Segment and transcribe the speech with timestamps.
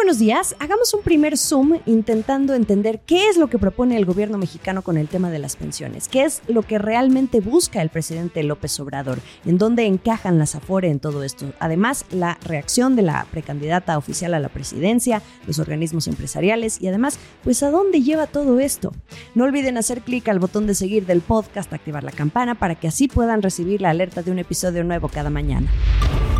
[0.00, 0.56] Buenos días.
[0.58, 4.96] Hagamos un primer zoom intentando entender qué es lo que propone el gobierno mexicano con
[4.96, 9.18] el tema de las pensiones, qué es lo que realmente busca el presidente López Obrador,
[9.44, 11.52] en dónde encajan las Afore en todo esto.
[11.60, 17.18] Además, la reacción de la precandidata oficial a la presidencia, los organismos empresariales y además,
[17.44, 18.92] pues a dónde lleva todo esto.
[19.34, 22.88] No olviden hacer clic al botón de seguir del podcast, activar la campana para que
[22.88, 25.70] así puedan recibir la alerta de un episodio nuevo cada mañana.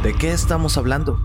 [0.02, 1.21] ¿De qué estamos hablando?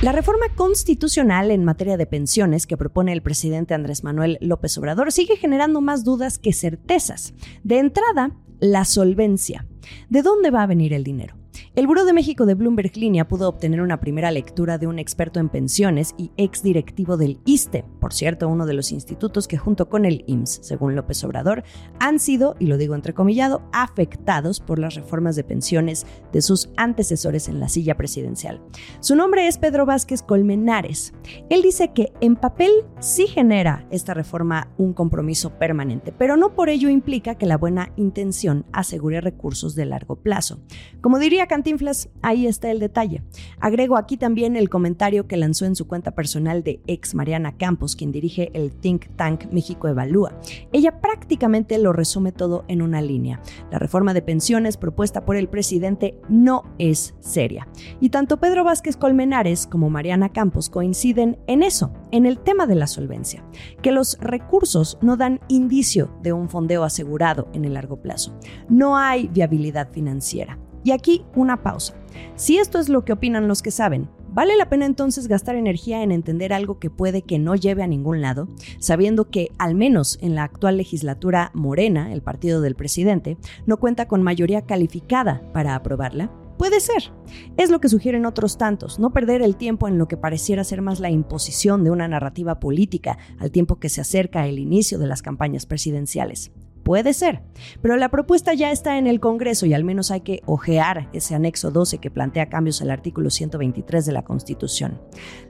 [0.00, 5.10] La reforma constitucional en materia de pensiones que propone el presidente Andrés Manuel López Obrador
[5.10, 7.34] sigue generando más dudas que certezas.
[7.64, 8.30] De entrada,
[8.60, 9.66] la solvencia.
[10.08, 11.37] ¿De dónde va a venir el dinero?
[11.74, 15.40] El Buró de México de Bloomberg Línea pudo obtener una primera lectura de un experto
[15.40, 20.04] en pensiones y exdirectivo del ISTE, por cierto, uno de los institutos que junto con
[20.04, 21.64] el IMSS, según López Obrador,
[21.98, 27.48] han sido, y lo digo entrecomillado, afectados por las reformas de pensiones de sus antecesores
[27.48, 28.60] en la silla presidencial.
[29.00, 31.12] Su nombre es Pedro Vázquez Colmenares.
[31.50, 36.68] Él dice que en papel sí genera esta reforma un compromiso permanente, pero no por
[36.68, 40.60] ello implica que la buena intención asegure recursos de largo plazo.
[41.00, 43.22] Como diría Cantinflas, ahí está el detalle.
[43.58, 47.96] Agrego aquí también el comentario que lanzó en su cuenta personal de ex Mariana Campos,
[47.96, 50.38] quien dirige el think tank México Evalúa.
[50.72, 53.40] Ella prácticamente lo resume todo en una línea.
[53.72, 57.66] La reforma de pensiones propuesta por el presidente no es seria.
[58.00, 62.74] Y tanto Pedro Vázquez Colmenares como Mariana Campos coinciden en eso, en el tema de
[62.74, 63.44] la solvencia,
[63.82, 68.38] que los recursos no dan indicio de un fondeo asegurado en el largo plazo.
[68.68, 70.58] No hay viabilidad financiera.
[70.88, 71.92] Y aquí una pausa.
[72.34, 76.02] Si esto es lo que opinan los que saben, ¿vale la pena entonces gastar energía
[76.02, 80.18] en entender algo que puede que no lleve a ningún lado, sabiendo que, al menos
[80.22, 85.74] en la actual legislatura morena, el partido del presidente, no cuenta con mayoría calificada para
[85.74, 86.32] aprobarla?
[86.56, 87.12] Puede ser.
[87.58, 90.80] Es lo que sugieren otros tantos, no perder el tiempo en lo que pareciera ser
[90.80, 95.06] más la imposición de una narrativa política al tiempo que se acerca el inicio de
[95.06, 96.50] las campañas presidenciales.
[96.88, 97.42] Puede ser,
[97.82, 101.34] pero la propuesta ya está en el Congreso y al menos hay que ojear ese
[101.34, 104.98] anexo 12 que plantea cambios al artículo 123 de la Constitución.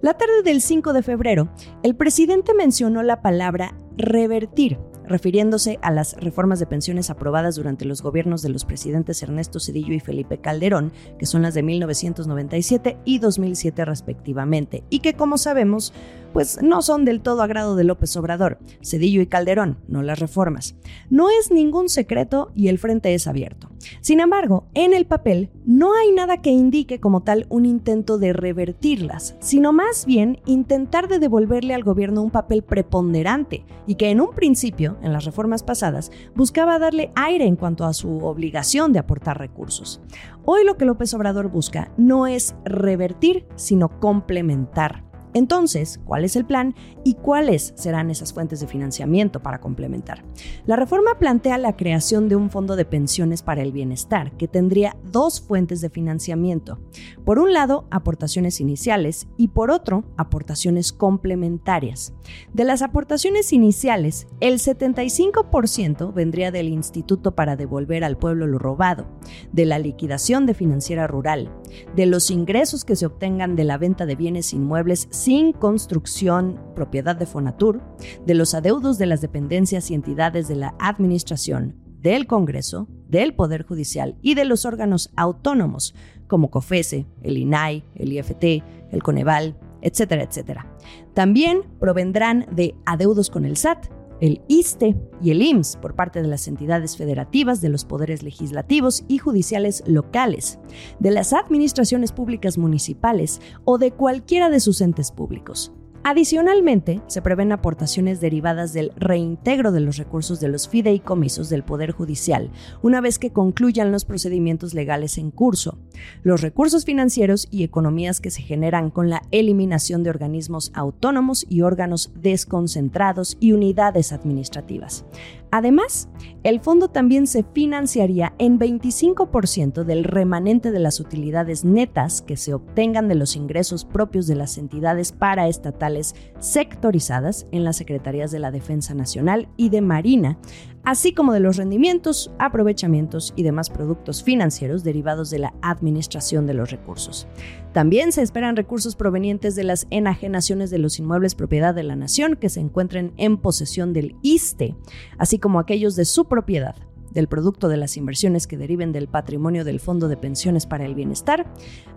[0.02, 1.48] La tarde del 5 de febrero,
[1.84, 8.02] el presidente mencionó la palabra revertir refiriéndose a las reformas de pensiones aprobadas durante los
[8.02, 13.18] gobiernos de los presidentes Ernesto Cedillo y Felipe Calderón, que son las de 1997 y
[13.18, 15.92] 2007 respectivamente, y que como sabemos,
[16.32, 20.76] pues no son del todo agrado de López Obrador, Cedillo y Calderón, no las reformas.
[21.10, 23.70] No es ningún secreto y el frente es abierto.
[24.00, 28.32] Sin embargo, en el papel no hay nada que indique como tal un intento de
[28.32, 34.20] revertirlas, sino más bien intentar de devolverle al gobierno un papel preponderante y que en
[34.20, 38.98] un principio, en las reformas pasadas, buscaba darle aire en cuanto a su obligación de
[38.98, 40.00] aportar recursos.
[40.44, 45.07] Hoy lo que López Obrador busca no es revertir, sino complementar.
[45.38, 50.24] Entonces, ¿cuál es el plan y cuáles serán esas fuentes de financiamiento para complementar?
[50.66, 54.96] La reforma plantea la creación de un fondo de pensiones para el bienestar que tendría
[55.12, 56.80] dos fuentes de financiamiento.
[57.24, 62.14] Por un lado, aportaciones iniciales y por otro, aportaciones complementarias.
[62.52, 69.06] De las aportaciones iniciales, el 75% vendría del Instituto para devolver al pueblo lo robado,
[69.52, 71.52] de la liquidación de financiera rural,
[71.94, 75.06] de los ingresos que se obtengan de la venta de bienes inmuebles
[75.52, 77.82] construcción, propiedad de Fonatur,
[78.24, 83.66] de los adeudos de las dependencias y entidades de la Administración, del Congreso, del Poder
[83.66, 85.94] Judicial y de los órganos autónomos,
[86.28, 90.66] como COFESE, el INAI, el IFT, el Coneval, etcétera, etcétera.
[91.12, 93.86] También provendrán de adeudos con el SAT,
[94.20, 99.04] el ISTE y el IMSS por parte de las entidades federativas, de los poderes legislativos
[99.08, 100.58] y judiciales locales,
[100.98, 105.72] de las administraciones públicas municipales o de cualquiera de sus entes públicos.
[106.10, 111.90] Adicionalmente, se prevén aportaciones derivadas del reintegro de los recursos de los fideicomisos del Poder
[111.90, 115.76] Judicial, una vez que concluyan los procedimientos legales en curso,
[116.22, 121.60] los recursos financieros y economías que se generan con la eliminación de organismos autónomos y
[121.60, 125.04] órganos desconcentrados y unidades administrativas.
[125.50, 126.08] Además,
[126.42, 132.52] el fondo también se financiaría en 25% del remanente de las utilidades netas que se
[132.52, 135.97] obtengan de los ingresos propios de las entidades paraestatales
[136.38, 140.38] sectorizadas en las Secretarías de la Defensa Nacional y de Marina,
[140.84, 146.54] así como de los rendimientos, aprovechamientos y demás productos financieros derivados de la administración de
[146.54, 147.26] los recursos.
[147.72, 152.36] También se esperan recursos provenientes de las enajenaciones de los inmuebles propiedad de la nación
[152.36, 154.74] que se encuentren en posesión del ISTE,
[155.18, 156.76] así como aquellos de su propiedad
[157.10, 160.94] del producto de las inversiones que deriven del patrimonio del Fondo de Pensiones para el
[160.94, 161.52] Bienestar,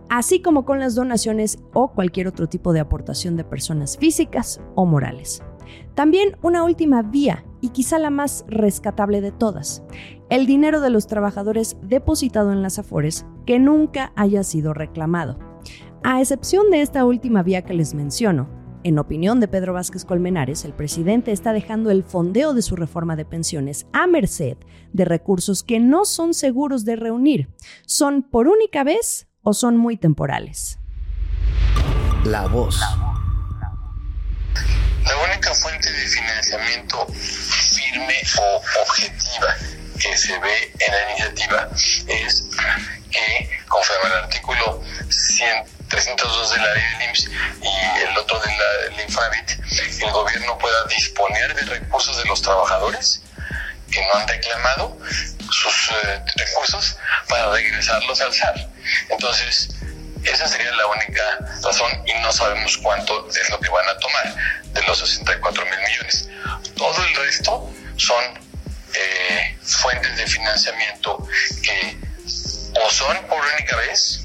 [0.09, 4.85] así como con las donaciones o cualquier otro tipo de aportación de personas físicas o
[4.85, 5.43] morales.
[5.95, 9.83] También una última vía, y quizá la más rescatable de todas,
[10.29, 15.37] el dinero de los trabajadores depositado en las Afores que nunca haya sido reclamado.
[16.03, 18.49] A excepción de esta última vía que les menciono,
[18.83, 23.15] en opinión de Pedro Vázquez Colmenares, el presidente está dejando el fondeo de su reforma
[23.15, 24.57] de pensiones a merced
[24.93, 27.49] de recursos que no son seguros de reunir.
[27.85, 30.79] ¿Son por única vez o son muy temporales?
[32.25, 32.79] La voz.
[35.03, 39.47] La única fuente de financiamiento firme o objetiva
[39.99, 41.69] que se ve en la iniciativa
[42.07, 42.49] es
[43.09, 44.81] que, conforme al artículo
[45.91, 47.29] 302 de la del IMSS
[47.61, 49.51] y el otro de la, del Infonavit,
[50.01, 53.21] el gobierno pueda disponer de recursos de los trabajadores
[53.91, 54.97] que no han reclamado
[55.51, 56.97] sus eh, recursos
[57.27, 58.55] para regresarlos al SAR.
[59.09, 59.69] Entonces,
[60.23, 64.35] esa sería la única razón y no sabemos cuánto es lo que van a tomar
[64.67, 66.29] de los 64 mil millones.
[66.77, 68.23] Todo el resto son
[68.93, 71.27] eh, fuentes de financiamiento
[71.63, 71.97] que
[72.79, 74.20] o son por única vez,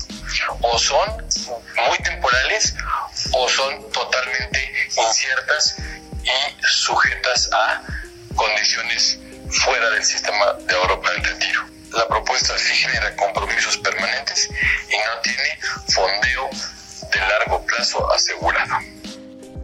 [0.61, 1.17] o son
[1.89, 2.75] muy temporales,
[3.33, 5.77] o son totalmente inciertas
[6.23, 7.83] y sujetas a
[8.35, 9.19] condiciones
[9.51, 11.65] fuera del sistema de ahorro para el retiro.
[11.93, 14.49] La propuesta sí genera compromisos permanentes
[14.89, 16.51] y no tiene fondeo
[17.13, 18.75] de largo plazo asegurado.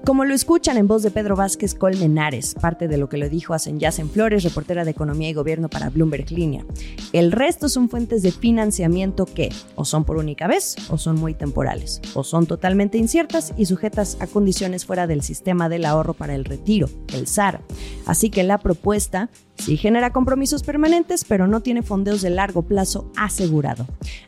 [0.05, 3.55] Como lo escuchan en voz de Pedro Vázquez Colmenares, parte de lo que lo dijo
[3.57, 6.65] Yacen Flores, reportera de Economía y Gobierno para Bloomberg Línea.
[7.13, 11.35] El resto son fuentes de financiamiento que o son por única vez o son muy
[11.35, 16.35] temporales, o son totalmente inciertas y sujetas a condiciones fuera del sistema del ahorro para
[16.35, 17.61] el retiro, el SAR.
[18.05, 19.31] Así que la propuesta
[19.63, 23.87] Sí genera compromisos permanentes, pero no tiene fondeos de largo plazo asegurado.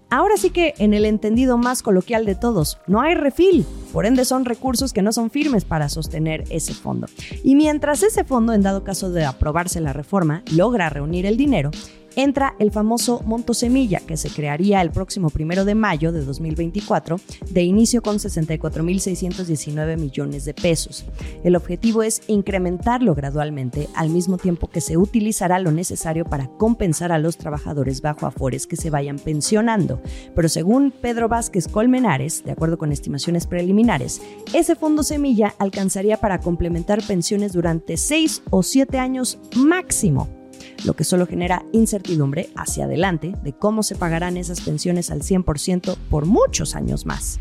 [0.08, 4.24] Ahora sí que, en el entendido más coloquial de todos, no hay refil, por ende
[4.24, 7.06] son recursos que no son firmes para sostener ese fondo.
[7.44, 11.70] Y mientras ese fondo, en dado caso de aprobarse la reforma, logra reunir el dinero,
[12.16, 17.20] entra el famoso Monto Semilla, que se crearía el próximo primero de mayo de 2024,
[17.50, 21.04] de inicio con 64.619 millones de pesos.
[21.42, 27.12] El objetivo es incrementarlo gradualmente, al mismo tiempo que se utilizará lo necesario para compensar
[27.12, 30.00] a los trabajadores bajo afores que se vayan pensionando.
[30.34, 34.20] Pero según Pedro Vázquez Colmenares, de acuerdo con estimaciones preliminares,
[34.52, 40.43] ese fondo semilla alcanzaría para complementar pensiones durante 6 o 7 años máximo
[40.84, 45.96] lo que solo genera incertidumbre hacia adelante de cómo se pagarán esas pensiones al 100%
[46.10, 47.40] por muchos años más.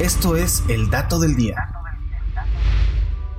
[0.00, 1.73] Esto es el dato del día.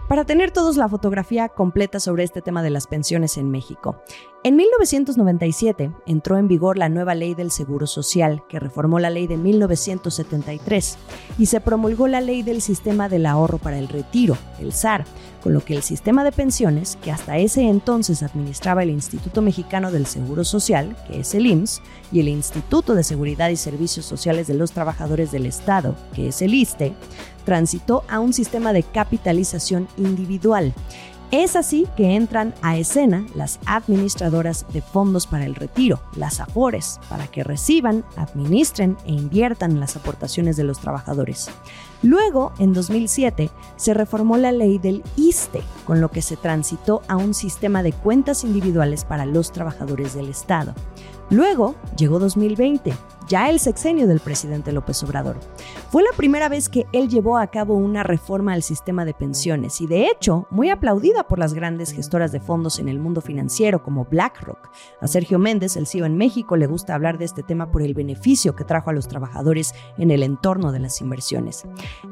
[0.07, 4.03] Para tener todos la fotografía completa sobre este tema de las pensiones en México,
[4.43, 9.25] en 1997 entró en vigor la nueva ley del Seguro Social, que reformó la ley
[9.25, 10.97] de 1973,
[11.39, 15.05] y se promulgó la ley del Sistema del Ahorro para el Retiro, el SAR,
[15.41, 19.91] con lo que el sistema de pensiones, que hasta ese entonces administraba el Instituto Mexicano
[19.91, 21.81] del Seguro Social, que es el IMSS,
[22.11, 26.43] y el Instituto de Seguridad y Servicios Sociales de los Trabajadores del Estado, que es
[26.43, 26.93] el ISTE,
[27.45, 30.73] transitó a un sistema de capitalización individual
[31.31, 36.99] es así que entran a escena las administradoras de fondos para el retiro, las AFORES,
[37.09, 41.49] para que reciban, administren e inviertan las aportaciones de los trabajadores.
[42.03, 47.17] Luego, en 2007, se reformó la ley del ISTE, con lo que se transitó a
[47.17, 50.75] un sistema de cuentas individuales para los trabajadores del Estado.
[51.31, 52.93] Luego llegó 2020,
[53.27, 55.37] ya el sexenio del presidente López Obrador.
[55.89, 59.81] Fue la primera vez que él llevó a cabo una reforma al sistema de pensiones
[59.81, 63.83] y de hecho muy aplaudida por las grandes gestoras de fondos en el mundo financiero
[63.83, 64.69] como BlackRock.
[65.01, 67.93] A Sergio Méndez, el CEO en México, le gusta hablar de este tema por el
[67.93, 71.63] beneficio que trajo a los trabajadores en el entorno de las inversiones.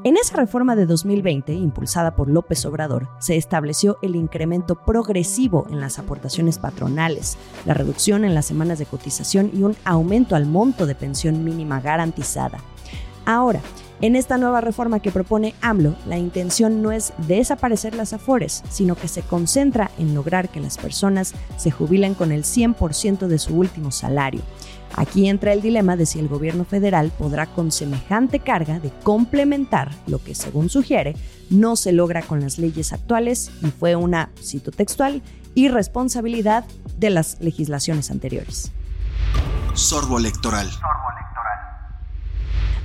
[0.03, 5.79] En esa reforma de 2020, impulsada por López Obrador, se estableció el incremento progresivo en
[5.79, 10.85] las aportaciones patronales, la reducción en las semanas de cotización y un aumento al monto
[10.85, 12.59] de pensión mínima garantizada.
[13.25, 13.59] Ahora,
[13.99, 18.95] en esta nueva reforma que propone AMLO, la intención no es desaparecer las afores, sino
[18.95, 23.53] que se concentra en lograr que las personas se jubilen con el 100% de su
[23.53, 24.41] último salario.
[24.95, 29.91] Aquí entra el dilema de si el gobierno federal podrá con semejante carga de complementar
[30.07, 31.17] lo que, según sugiere,
[31.49, 35.21] no se logra con las leyes actuales y fue una, cito textual,
[35.53, 36.63] irresponsabilidad
[36.97, 38.71] de las legislaciones anteriores.
[39.73, 40.69] Sorbo electoral.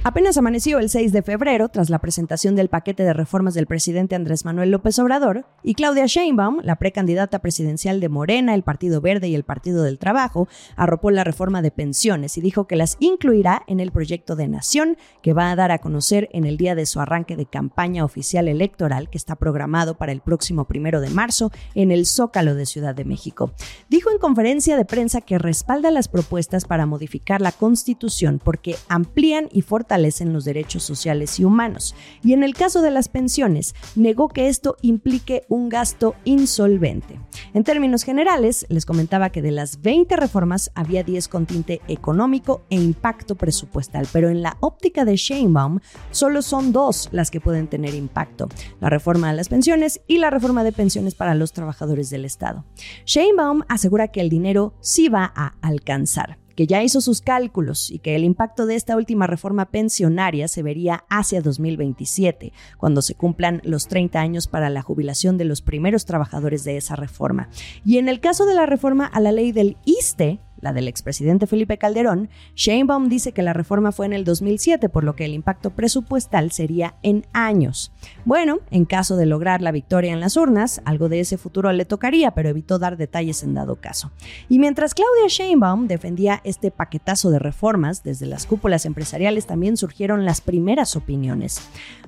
[0.09, 4.15] Apenas amaneció el 6 de febrero, tras la presentación del paquete de reformas del presidente
[4.15, 9.29] Andrés Manuel López Obrador, y Claudia Sheinbaum, la precandidata presidencial de Morena, el Partido Verde
[9.29, 13.65] y el Partido del Trabajo, arropó la reforma de pensiones y dijo que las incluirá
[13.67, 16.87] en el proyecto de nación que va a dar a conocer en el día de
[16.87, 21.53] su arranque de campaña oficial electoral que está programado para el próximo primero de marzo
[21.75, 23.53] en el Zócalo de Ciudad de México.
[23.91, 29.51] Dijo en conferencia de prensa que respalda las propuestas para modificar la Constitución porque amplían
[29.53, 31.95] y fortalecen en los derechos sociales y humanos.
[32.23, 37.19] Y en el caso de las pensiones, negó que esto implique un gasto insolvente.
[37.53, 42.63] En términos generales, les comentaba que de las 20 reformas había 10 con tinte económico
[42.71, 47.67] e impacto presupuestal, pero en la óptica de Sheinbaum solo son dos las que pueden
[47.67, 48.49] tener impacto,
[48.81, 52.65] la reforma de las pensiones y la reforma de pensiones para los trabajadores del Estado.
[53.05, 58.01] Sheinbaum asegura que el dinero sí va a alcanzar que ya hizo sus cálculos y
[58.01, 63.61] que el impacto de esta última reforma pensionaria se vería hacia 2027, cuando se cumplan
[63.63, 67.49] los 30 años para la jubilación de los primeros trabajadores de esa reforma.
[67.85, 71.47] Y en el caso de la reforma a la ley del ISTE, la del expresidente
[71.47, 75.35] Felipe Calderón, Sheinbaum dice que la reforma fue en el 2007, por lo que el
[75.35, 77.93] impacto presupuestal sería en años.
[78.25, 81.85] Bueno, en caso de lograr la victoria en las urnas, algo de ese futuro le
[81.85, 84.11] tocaría, pero evitó dar detalles en dado caso.
[84.49, 90.25] Y mientras Claudia Sheinbaum defendía este paquetazo de reformas, desde las cúpulas empresariales también surgieron
[90.25, 91.61] las primeras opiniones.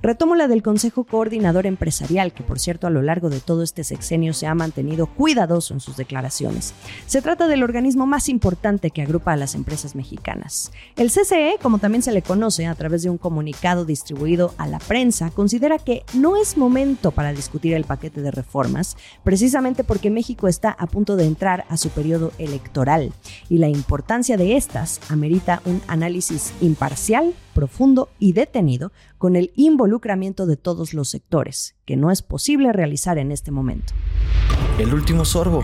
[0.02, 3.84] Retomo la del Consejo Coordinador Empresarial, que por cierto a lo largo de todo este
[3.84, 6.74] sexenio se ha mantenido cuidadoso en sus declaraciones.
[7.06, 10.72] Se trata del organismo más importante importante que agrupa a las empresas mexicanas.
[10.96, 14.78] El CCE, como también se le conoce a través de un comunicado distribuido a la
[14.78, 20.48] prensa, considera que no es momento para discutir el paquete de reformas, precisamente porque México
[20.48, 23.12] está a punto de entrar a su periodo electoral
[23.50, 30.46] y la importancia de estas amerita un análisis imparcial, profundo y detenido con el involucramiento
[30.46, 33.92] de todos los sectores, que no es posible realizar en este momento.
[34.78, 35.62] El último sorbo.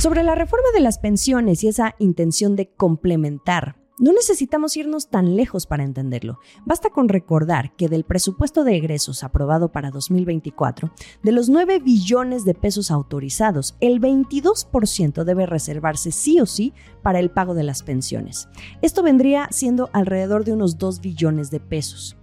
[0.00, 5.36] Sobre la reforma de las pensiones y esa intención de complementar no necesitamos irnos tan
[5.36, 6.38] lejos para entenderlo.
[6.64, 10.90] Basta con recordar que del presupuesto de egresos aprobado para 2024,
[11.22, 17.18] de los 9 billones de pesos autorizados, el 22% debe reservarse sí o sí para
[17.18, 18.48] el pago de las pensiones.
[18.80, 22.16] Esto vendría siendo alrededor de unos 2 billones de pesos.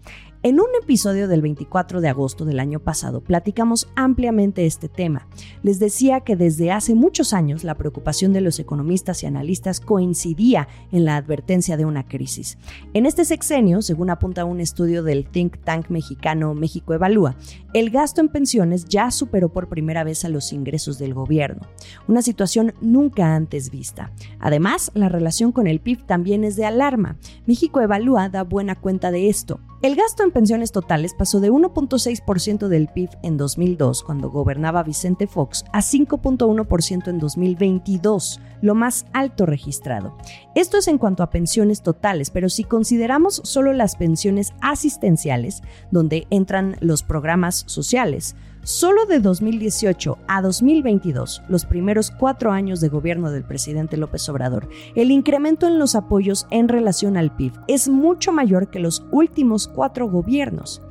[0.47, 5.27] En un episodio del 24 de agosto del año pasado platicamos ampliamente este tema.
[5.61, 10.69] Les decía que desde hace muchos años la preocupación de los economistas y analistas coincidía
[10.93, 12.57] en la advertencia de una crisis.
[12.93, 17.35] En este sexenio, según apunta un estudio del think tank mexicano México Evalúa,
[17.73, 21.67] el gasto en pensiones ya superó por primera vez a los ingresos del gobierno,
[22.07, 24.13] una situación nunca antes vista.
[24.39, 27.17] Además, la relación con el PIB también es de alarma.
[27.45, 29.59] México Evalúa da buena cuenta de esto.
[29.83, 35.27] El gasto en pensiones totales pasó de 1.6% del PIB en 2002, cuando gobernaba Vicente
[35.27, 40.17] Fox, a 5.1% en 2022, lo más alto registrado.
[40.55, 46.25] Esto es en cuanto a pensiones totales, pero si consideramos solo las pensiones asistenciales, donde
[46.31, 48.35] entran los programas sociales,
[48.67, 54.67] Solo de 2018 a 2022, los primeros cuatro años de gobierno del presidente López Obrador,
[54.93, 59.69] el incremento en los apoyos en relación al PIB es mucho mayor que los últimos
[59.69, 60.81] cuatro gobiernos.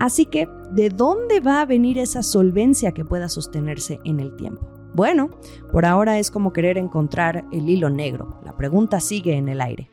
[0.00, 4.66] Así que, ¿de dónde va a venir esa solvencia que pueda sostenerse en el tiempo?
[4.94, 5.28] Bueno,
[5.70, 8.40] por ahora es como querer encontrar el hilo negro.
[8.46, 9.90] La pregunta sigue en el aire.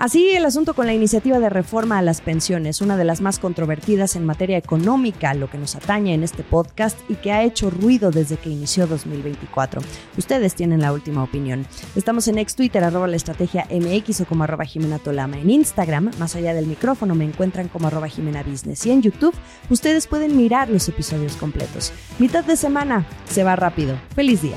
[0.00, 3.38] Así el asunto con la iniciativa de reforma a las pensiones, una de las más
[3.38, 7.68] controvertidas en materia económica, lo que nos atañe en este podcast y que ha hecho
[7.68, 9.82] ruido desde que inició 2024.
[10.16, 11.66] Ustedes tienen la última opinión.
[11.96, 15.36] Estamos en ex Twitter, arroba la estrategia MX o como arroba Jimena Tolama.
[15.36, 18.86] En Instagram, más allá del micrófono, me encuentran como arroba Jimena Business.
[18.86, 19.34] Y en YouTube,
[19.68, 21.92] ustedes pueden mirar los episodios completos.
[22.18, 23.98] Mitad de semana, se va rápido.
[24.14, 24.56] Feliz día.